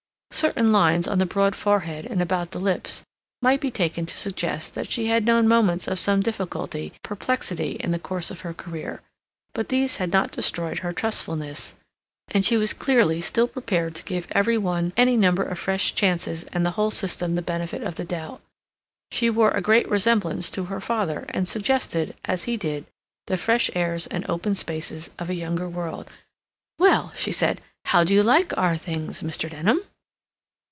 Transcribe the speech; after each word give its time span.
Certain 0.33 0.71
lines 0.71 1.07
on 1.09 1.19
the 1.19 1.25
broad 1.25 1.55
forehead 1.55 2.07
and 2.09 2.19
about 2.21 2.49
the 2.49 2.59
lips 2.59 3.03
might 3.41 3.59
be 3.59 3.69
taken 3.69 4.05
to 4.07 4.17
suggest 4.17 4.73
that 4.73 4.89
she 4.89 5.05
had 5.07 5.25
known 5.25 5.45
moments 5.47 5.87
of 5.89 5.99
some 5.99 6.21
difficulty 6.21 6.87
and 6.87 7.01
perplexity 7.03 7.71
in 7.73 7.91
the 7.91 7.99
course 7.99 8.31
of 8.31 8.39
her 8.39 8.53
career, 8.53 9.01
but 9.53 9.67
these 9.69 9.97
had 9.97 10.11
not 10.11 10.31
destroyed 10.31 10.79
her 10.79 10.93
trustfulness, 10.93 11.75
and 12.31 12.43
she 12.45 12.55
was 12.57 12.73
clearly 12.73 13.19
still 13.21 13.47
prepared 13.47 13.93
to 13.93 14.05
give 14.05 14.25
every 14.31 14.57
one 14.57 14.93
any 14.97 15.15
number 15.17 15.43
of 15.43 15.59
fresh 15.59 15.93
chances 15.93 16.43
and 16.53 16.65
the 16.65 16.71
whole 16.71 16.91
system 16.91 17.35
the 17.35 17.41
benefit 17.41 17.81
of 17.83 17.95
the 17.95 18.05
doubt. 18.05 18.41
She 19.11 19.29
wore 19.29 19.51
a 19.51 19.61
great 19.61 19.87
resemblance 19.89 20.49
to 20.51 20.63
her 20.63 20.79
father, 20.81 21.25
and 21.29 21.45
suggested, 21.47 22.15
as 22.25 22.45
he 22.45 22.55
did, 22.57 22.85
the 23.27 23.37
fresh 23.37 23.69
airs 23.75 24.07
and 24.07 24.27
open 24.29 24.55
spaces 24.55 25.11
of 25.19 25.29
a 25.29 25.35
younger 25.35 25.67
world. 25.69 26.09
"Well," 26.79 27.11
she 27.17 27.33
said, 27.33 27.59
"how 27.85 28.03
do 28.05 28.13
you 28.13 28.23
like 28.23 28.57
our 28.57 28.77
things, 28.77 29.21
Mr. 29.21 29.47
Denham?" 29.49 29.81